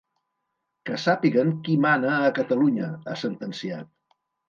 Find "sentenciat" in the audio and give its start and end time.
3.29-3.97